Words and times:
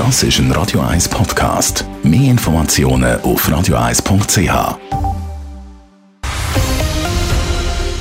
Das 0.00 0.22
ist 0.22 0.38
ein 0.38 0.50
Radio 0.52 0.80
1 0.80 1.10
Podcast. 1.10 1.84
Mehr 2.02 2.30
Informationen 2.30 3.20
auf 3.20 3.46
radio1.ch. 3.46 4.78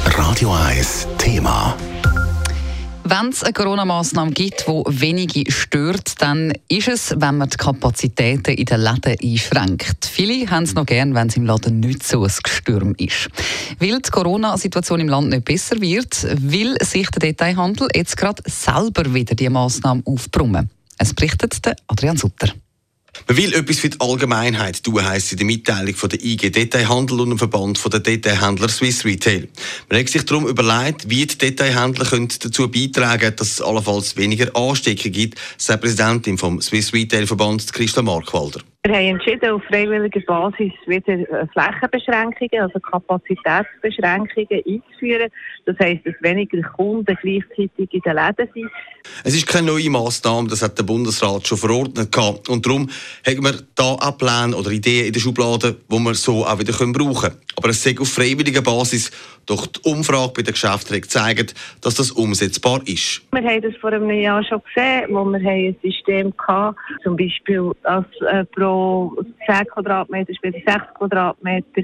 Radio 0.06 0.54
1 0.54 1.08
Thema. 1.18 1.76
Wenn 3.04 3.28
es 3.28 3.44
eine 3.44 3.52
Corona-Massnahme 3.52 4.32
gibt, 4.32 4.66
die 4.66 5.02
wenige 5.02 5.52
stört, 5.52 6.22
dann 6.22 6.54
ist 6.70 6.88
es, 6.88 7.16
wenn 7.18 7.38
man 7.38 7.50
die 7.50 7.58
Kapazitäten 7.58 8.54
in 8.54 8.64
den 8.64 8.80
Läden 8.80 9.18
einschränkt. 9.22 10.06
Viele 10.06 10.50
haben 10.50 10.64
es 10.64 10.76
noch 10.76 10.86
gern, 10.86 11.14
wenn 11.16 11.28
es 11.28 11.36
im 11.36 11.46
Laden 11.46 11.82
nicht 11.82 12.04
so 12.04 12.24
ein 12.24 12.32
Gestürm 12.42 12.96
ist. 12.98 13.28
Weil 13.78 14.00
die 14.00 14.10
Corona-Situation 14.10 15.02
im 15.02 15.10
Land 15.10 15.32
nicht 15.32 15.44
besser 15.44 15.82
wird, 15.82 16.26
will 16.50 16.78
sich 16.82 17.10
der 17.10 17.20
Detailhandel 17.20 17.90
jetzt 17.94 18.16
gerade 18.16 18.42
selber 18.46 19.14
wieder 19.14 19.36
die 19.36 19.50
Massnahme 19.50 20.02
aufbrummen. 20.06 20.70
Es 21.00 21.14
berichtet 21.14 21.60
Adrian 21.88 22.18
Sutter. 22.18 22.54
Man 23.28 23.38
will 23.38 23.54
etwas 23.54 23.80
für 23.80 23.90
die 23.90 24.00
Allgemeinheit 24.00 24.84
tun, 24.84 25.04
heisst 25.04 25.32
in 25.32 25.38
der 25.38 25.46
Mitteilung 25.46 25.96
von 25.96 26.10
der 26.10 26.24
IG 26.24 26.52
Detailhandel 26.52 27.22
und 27.22 27.30
dem 27.30 27.38
Verband 27.38 27.82
der 27.92 28.00
Detailhändler 28.00 28.70
Swiss 28.70 29.04
Retail. 29.06 29.48
Man 29.90 30.00
hat 30.00 30.10
sich 30.10 30.26
darum 30.26 30.48
überlegt, 30.48 31.10
wie 31.10 31.26
die 31.26 31.38
Detailhändler 31.38 32.06
dazu 32.06 32.70
beitragen 32.70 33.22
können, 33.22 33.36
dass 33.38 33.52
es 33.52 33.62
allenfalls 33.62 34.16
weniger 34.18 34.56
Ansteckungen 34.56 35.14
gibt, 35.14 35.40
sagt 35.58 35.82
Präsidentin 35.82 36.38
vom 36.38 36.62
Swiss 36.62 36.94
Retail 36.94 37.26
Verband 37.26 37.72
Christa 37.74 38.02
Markwalder. 38.02 38.62
Wir 38.86 38.96
haben 38.96 39.08
entschieden, 39.08 39.52
auf 39.52 39.62
freiwilliger 39.66 40.22
Basis 40.22 40.72
wieder 40.88 41.14
äh, 41.14 41.46
Flächenbeschränkungen, 41.52 42.62
also 42.62 42.80
Kapazitätsbeschränkungen 42.80 44.64
einzuführen. 44.66 45.30
Das 45.66 45.76
heisst, 45.80 46.06
dass 46.06 46.14
weniger 46.22 46.62
Kunden 46.62 47.18
gleichzeitig 47.22 47.94
in 47.94 48.00
den 48.00 48.16
Läden 48.16 48.48
sind. 48.54 48.72
Es 49.26 49.36
ist 49.36 49.48
keine 49.48 49.68
neue 49.68 49.90
Massnahme, 49.90 50.48
das 50.48 50.62
hat 50.62 50.78
der 50.78 50.84
Bundesrat 50.84 51.46
schon 51.46 51.58
verordnet. 51.58 52.16
Und 52.48 52.66
darum 52.66 52.90
haben 53.28 53.44
wir 53.44 53.54
da 53.76 53.96
auch 53.96 54.18
Pläne 54.18 54.56
oder 54.56 54.72
Ideen 54.72 55.08
in 55.08 55.14
der 55.14 55.20
Schublade, 55.20 55.76
die 55.92 56.00
wir 56.00 56.14
so 56.14 56.46
auch 56.46 56.58
wieder 56.58 56.72
brauchen 56.72 57.22
können. 57.22 57.36
Aber 57.58 57.70
es 57.70 57.86
ist 57.86 58.00
auf 58.00 58.08
freiwilliger 58.08 58.62
Basis. 58.62 59.12
Doch 59.46 59.68
die 59.68 59.82
Umfrage 59.84 60.32
bei 60.38 60.42
den 60.44 60.54
Geschäften 60.54 61.04
zeigt, 61.04 61.54
dass 61.82 61.96
das 61.96 62.12
umsetzbar 62.12 62.82
ist. 62.86 63.24
Wir 63.34 63.44
haben 63.44 63.62
das 63.62 63.76
vor 63.82 63.92
einem 63.92 64.10
Jahr 64.12 64.44
schon 64.44 64.62
gesehen, 64.74 65.08
wo 65.10 65.26
wir 65.26 65.50
ein 65.50 65.76
System 65.84 66.34
hatten, 66.48 66.78
zum 67.04 67.18
Beispiel 67.18 67.72
als 67.84 68.06
äh, 68.32 68.46
pro 68.46 68.69
10 69.48 69.66
Quadratmeter, 69.68 70.34
später 70.34 70.60
6 70.66 70.94
Quadratmeter, 70.96 71.82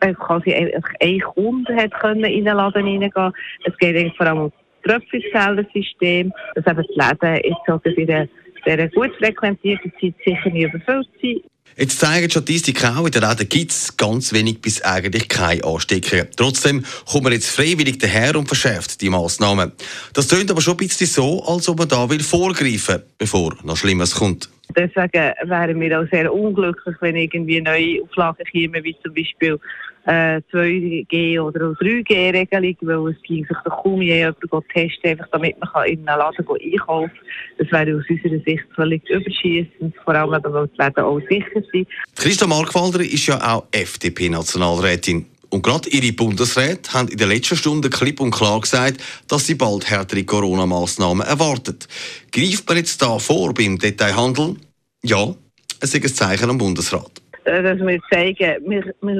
äh, 0.00 0.14
quasi 0.14 0.54
ein 0.54 1.20
Kunde 1.20 1.76
hat 1.76 1.92
können 2.00 2.24
in 2.24 2.44
den 2.44 2.56
Laden 2.56 2.84
reingehen. 2.84 3.32
Es 3.64 3.76
geht 3.78 4.16
vor 4.16 4.26
allem 4.26 4.38
um 4.38 4.52
das 4.82 5.00
Tröpfcellensystem, 5.00 6.32
dass 6.54 6.66
eben 6.66 6.86
die 6.88 7.00
Läden 7.00 7.40
jetzt 7.44 7.68
auch 7.68 7.84
in 7.84 7.94
dieser 7.94 8.88
gut 8.88 9.14
frequentierten 9.18 9.92
Zeit 10.00 10.14
sicher 10.24 10.50
nicht 10.50 10.74
überfüllt 10.74 11.08
sind. 11.20 11.42
Jetzt 11.78 12.00
zeigen 12.00 12.30
Statistiken 12.30 12.96
auch, 12.96 13.04
in 13.04 13.12
den 13.12 13.22
Läden 13.22 13.48
gibt 13.50 13.70
es 13.70 13.96
ganz 13.98 14.32
wenig 14.32 14.62
bis 14.62 14.80
eigentlich 14.80 15.28
keine 15.28 15.62
Ansteckungen. 15.62 16.28
Trotzdem 16.34 16.82
kommt 17.04 17.24
man 17.24 17.34
jetzt 17.34 17.50
freiwillig 17.50 17.98
daher 17.98 18.34
und 18.36 18.46
verschärft 18.46 19.02
die 19.02 19.10
Massnahmen. 19.10 19.72
Das 20.14 20.28
klingt 20.28 20.50
aber 20.50 20.62
schon 20.62 20.74
ein 20.74 20.78
bisschen 20.78 21.06
so, 21.06 21.44
als 21.44 21.68
ob 21.68 21.78
man 21.78 21.88
da 21.88 22.08
will 22.08 22.22
vorgreifen 22.22 23.02
bevor 23.18 23.54
noch 23.62 23.76
Schlimmes 23.76 24.14
kommt. 24.14 24.48
Deswegen 24.76 25.32
wären 25.48 25.80
wir 25.80 26.00
auch 26.00 26.06
sehr 26.10 26.32
unglücklich, 26.32 26.96
wenn 27.00 27.16
irgendwie 27.16 27.60
neue 27.60 28.02
Auflagen 28.02 28.44
kämen, 28.44 28.84
wie 28.84 28.96
zum 29.02 29.14
Beispiel 29.14 29.58
äh, 30.06 30.40
2G- 30.52 31.40
oder 31.40 31.72
3G-Regelung, 31.72 32.76
weil 32.82 33.12
es 33.12 33.22
ging 33.22 33.44
sich 33.44 33.56
doch 33.64 33.82
kaum 33.82 34.02
jemand 34.02 34.36
testen 34.72 35.10
einfach 35.10 35.26
damit 35.32 35.56
man 35.58 35.86
in 35.86 36.08
einen 36.08 36.18
Laden 36.18 36.46
einkaufen 36.48 37.10
kann. 37.10 37.58
Das 37.58 37.72
wäre 37.72 37.98
aus 37.98 38.04
unserer 38.08 38.40
Sicht 38.44 38.64
völlig 38.74 39.08
überschießend, 39.08 39.94
vor 40.04 40.14
allem 40.14 40.30
weil 40.30 40.68
die 40.68 40.82
Läden 40.82 41.04
auch 41.04 41.20
sicher 41.28 41.62
sind. 41.72 41.88
Christa 42.14 42.46
Markwalder 42.46 43.00
ist 43.00 43.26
ja 43.26 43.54
auch 43.54 43.64
FDP-Nationalrätin. 43.72 45.26
Und 45.50 45.62
gerade 45.62 45.88
ihre 45.88 46.12
Bundesräte 46.12 46.92
haben 46.92 47.08
in 47.08 47.18
den 47.18 47.28
letzten 47.28 47.56
Stunden 47.56 47.90
klipp 47.90 48.20
und 48.20 48.30
klar 48.30 48.60
gesagt, 48.60 49.02
dass 49.28 49.46
sie 49.46 49.54
bald 49.54 49.88
härtere 49.88 50.24
Corona-Massnahmen 50.24 51.26
erwartet. 51.26 51.88
Greift 52.32 52.68
man 52.68 52.78
jetzt 52.78 53.00
da 53.00 53.18
vor 53.18 53.54
beim 53.54 53.78
Detailhandel? 53.78 54.56
Ja, 55.02 55.34
es 55.80 55.94
ist 55.94 56.04
ein 56.04 56.14
Zeichen 56.14 56.50
am 56.50 56.58
Bundesrat. 56.58 57.10
Äh, 57.44 57.62
dass 57.62 57.78
wir 57.78 58.00
zeigen, 58.10 58.70
wir, 58.70 58.94
wir 59.00 59.14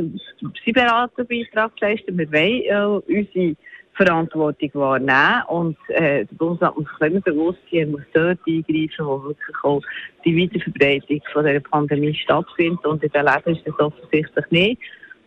sind 0.65 0.75
bereit, 0.75 1.11
einen 1.17 1.29
Beitrag 1.29 1.73
leisten. 1.81 2.19
Wir 2.19 2.33
wollen 2.33 3.03
äh, 3.09 3.19
unsere 3.19 3.57
Verantwortung 3.97 4.71
wahrnehmen. 4.75 5.43
Und 5.49 5.77
äh, 5.89 6.25
der 6.25 6.37
Bundesrat 6.37 6.77
muss 6.77 6.87
sich 6.99 7.09
immer 7.09 7.21
bewusst 7.21 7.59
sein, 7.71 7.81
er 7.81 7.87
muss 7.87 8.03
dort 8.13 8.39
eingreifen, 8.47 9.07
wo 9.07 9.25
wirklich 9.25 9.57
auch 9.63 9.83
die 10.25 10.37
Weiterverbreitung 10.37 11.21
von 11.33 11.47
dieser 11.47 11.61
Pandemie 11.61 12.15
stattfindet. 12.15 12.85
Und 12.85 13.03
in 13.03 13.11
den 13.11 13.25
Läden 13.25 13.57
ist 13.57 13.67
das 13.67 13.79
offensichtlich 13.79 14.51
nicht. 14.51 14.81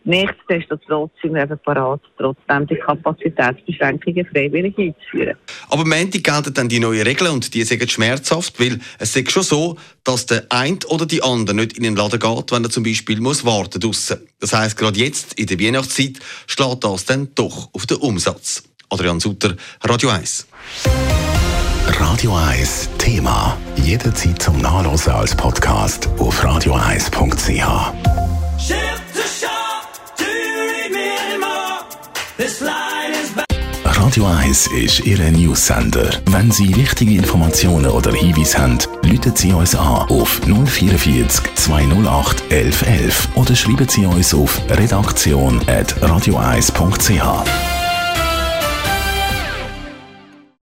Nichtsdestotrotz 0.04 1.10
sind 1.20 1.34
wir 1.34 1.42
eben 1.42 1.58
parat, 1.58 2.00
trotzdem 2.16 2.66
die 2.66 2.76
Kapazitätsbeschränkungen 2.76 4.26
freiwillig 4.26 4.76
einzuführen. 4.78 5.36
Aber 5.68 5.82
am 5.82 5.92
Ende 5.92 6.20
gelten 6.20 6.54
dann 6.54 6.68
die 6.68 6.80
neuen 6.80 7.02
Regeln 7.02 7.32
und 7.32 7.52
die 7.52 7.64
sind 7.64 7.90
schmerzhaft, 7.90 8.58
weil 8.58 8.80
es 8.98 9.14
ist 9.14 9.30
schon 9.30 9.42
so, 9.42 9.76
dass 10.04 10.26
der 10.26 10.46
eine 10.48 10.78
oder 10.88 11.04
die 11.04 11.22
andere 11.22 11.54
nicht 11.54 11.76
in 11.76 11.82
den 11.82 11.96
Laden 11.96 12.18
geht, 12.18 12.52
wenn 12.52 12.64
er 12.64 12.70
zum 12.70 12.82
Beispiel 12.82 13.20
muss 13.20 13.44
warten 13.44 13.80
muss. 13.84 14.16
Das 14.40 14.54
heisst, 14.54 14.78
gerade 14.78 14.98
jetzt 14.98 15.38
in 15.38 15.46
der 15.46 15.60
Weihnachtszeit 15.60 16.18
schlägt 16.46 16.84
das 16.84 17.04
dann 17.04 17.28
doch 17.34 17.68
auf 17.74 17.86
den 17.86 17.98
Umsatz. 17.98 18.62
Adrian 18.88 19.20
Sutter, 19.20 19.54
Radio 19.84 20.08
1. 20.08 20.48
Radio 21.86 22.34
1 22.34 22.88
Thema. 22.98 23.56
Jederzeit 23.76 24.40
zum 24.40 24.58
Nachlesen 24.58 25.12
als 25.12 25.36
Podcast 25.36 26.08
auf 26.18 26.42
radio1.ch. 26.42 28.89
Radio 33.84 34.24
1 34.24 34.68
ist 34.68 35.00
Ihre 35.00 35.30
Newsender. 35.30 36.08
Wenn 36.30 36.50
Sie 36.50 36.74
wichtige 36.74 37.16
Informationen 37.16 37.90
oder 37.90 38.14
Hinweise 38.14 38.58
haben, 38.58 38.78
rufen 39.04 39.36
Sie 39.36 39.52
uns 39.52 39.74
an 39.74 40.08
auf 40.08 40.40
044 40.46 41.54
208 41.56 42.42
1111 42.50 43.28
oder 43.34 43.54
schreiben 43.54 43.86
Sie 43.90 44.06
uns 44.06 44.32
auf 44.32 44.58
redaktion.radio1.ch. 44.70 47.69